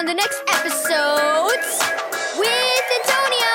[0.00, 1.78] on the next episodes
[2.38, 3.52] with Antonio.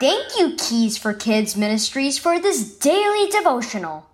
[0.00, 4.06] Thank you, Keys for Kids Ministries, for this daily devotional.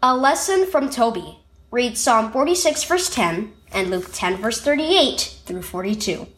[0.00, 1.40] A lesson from Toby.
[1.72, 6.28] Read Psalm 46, verse 10, and Luke 10, verse 38 through 42.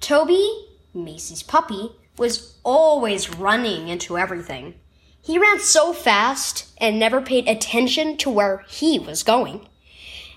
[0.00, 4.74] Toby, Macy's puppy, was always running into everything.
[5.26, 9.66] He ran so fast and never paid attention to where he was going.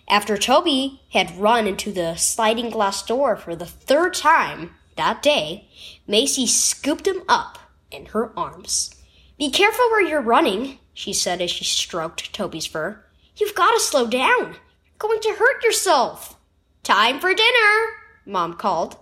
[0.07, 5.69] After Toby had run into the sliding glass door for the third time that day,
[6.07, 7.59] Macy scooped him up
[7.91, 8.95] in her arms.
[9.37, 13.05] Be careful where you're running, she said as she stroked Toby's fur.
[13.35, 14.55] You've got to slow down.
[14.55, 16.35] You're going to hurt yourself.
[16.81, 17.89] Time for dinner,
[18.25, 18.97] Mom called.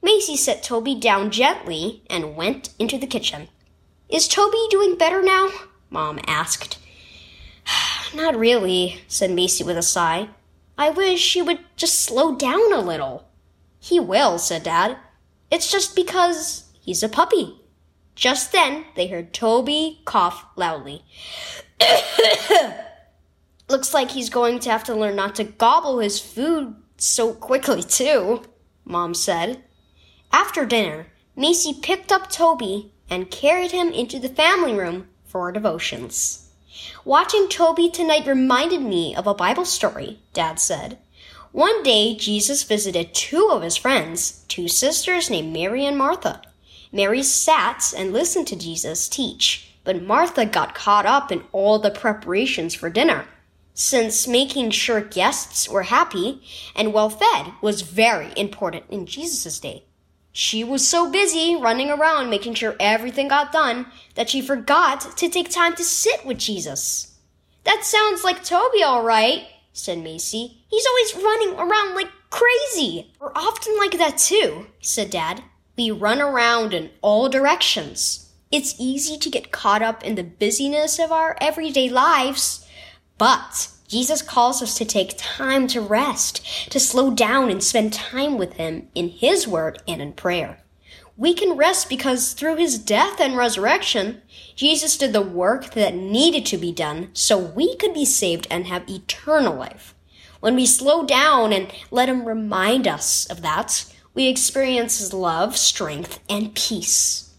[0.00, 3.48] Macy set Toby down gently and went into the kitchen.
[4.08, 5.50] Is Toby doing better now?
[5.90, 6.78] Mom asked.
[8.14, 10.28] Not really, said Macy with a sigh.
[10.76, 13.28] I wish he would just slow down a little.
[13.80, 14.98] He will, said Dad.
[15.50, 17.60] It's just because he's a puppy.
[18.14, 21.04] Just then, they heard Toby cough loudly.
[23.68, 27.82] Looks like he's going to have to learn not to gobble his food so quickly,
[27.82, 28.42] too,
[28.84, 29.64] Mom said.
[30.32, 36.50] After dinner, Macy picked up Toby and carried him into the family room for devotions.
[37.04, 40.98] Watching Toby tonight reminded me of a Bible story, Dad said.
[41.52, 46.42] One day, Jesus visited two of his friends, two sisters named Mary and Martha.
[46.90, 51.90] Mary sat and listened to Jesus teach, but Martha got caught up in all the
[51.90, 53.26] preparations for dinner
[53.74, 56.40] since making sure guests were happy
[56.76, 59.84] and well fed was very important in Jesus' day.
[60.36, 63.86] She was so busy running around making sure everything got done
[64.16, 67.16] that she forgot to take time to sit with Jesus.
[67.64, 70.64] That sounds like Toby, all right, said Macy.
[70.68, 73.12] He's always running around like crazy.
[73.18, 75.42] We're often like that too, said Dad.
[75.78, 78.32] We run around in all directions.
[78.52, 82.64] It's easy to get caught up in the busyness of our everyday lives
[83.18, 88.36] but Jesus calls us to take time to rest, to slow down and spend time
[88.36, 90.58] with Him in His Word and in prayer.
[91.16, 94.22] We can rest because through His death and resurrection,
[94.56, 98.66] Jesus did the work that needed to be done so we could be saved and
[98.66, 99.94] have eternal life.
[100.40, 105.56] When we slow down and let Him remind us of that, we experience His love,
[105.56, 107.32] strength, and peace.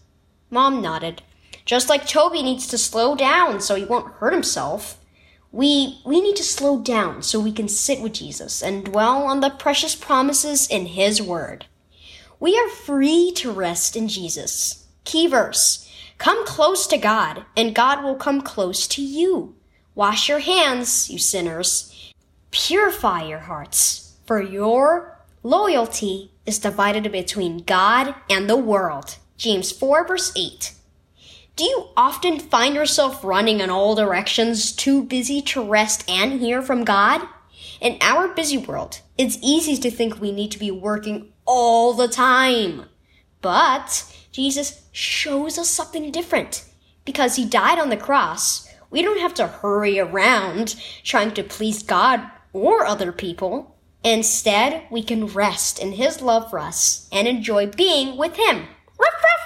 [0.48, 1.20] Mom nodded.
[1.66, 4.98] Just like Toby needs to slow down so he won't hurt himself,
[5.52, 9.40] we, we need to slow down so we can sit with Jesus and dwell on
[9.40, 11.66] the precious promises in His Word.
[12.38, 14.86] We are free to rest in Jesus.
[15.04, 15.90] Key verse.
[16.18, 19.54] Come close to God, and God will come close to you.
[19.94, 22.12] Wash your hands, you sinners.
[22.50, 29.16] Purify your hearts, for your loyalty is divided between God and the world.
[29.36, 30.72] James 4 verse 8.
[31.56, 36.60] Do you often find yourself running in all directions, too busy to rest and hear
[36.60, 37.26] from God?
[37.80, 42.08] In our busy world, it's easy to think we need to be working all the
[42.08, 42.84] time.
[43.40, 46.66] But Jesus shows us something different.
[47.06, 51.82] Because he died on the cross, we don't have to hurry around trying to please
[51.82, 52.20] God
[52.52, 53.78] or other people.
[54.04, 58.66] Instead, we can rest in his love for us and enjoy being with him.
[58.98, 59.45] Ruff, ruff.